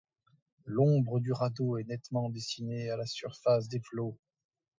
[0.65, 4.17] L’ombre du radeau est nettement dessinée à la surface des flots.